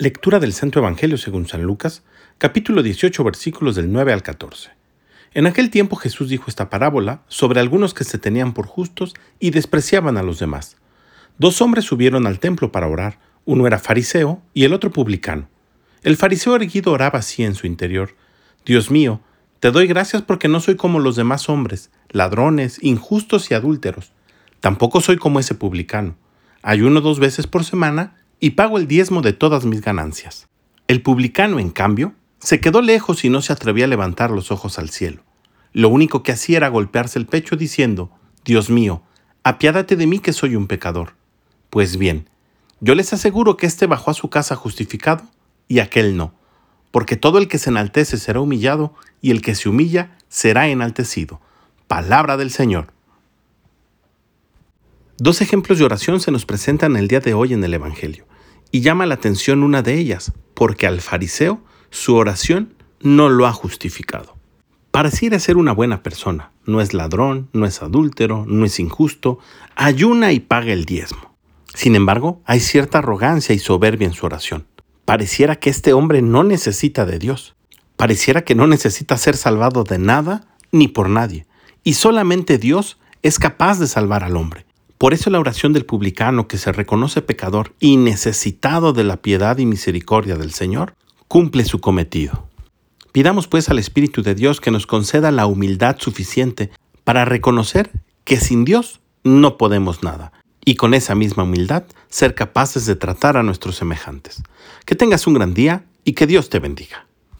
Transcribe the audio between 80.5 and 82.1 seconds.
ni por nadie. Y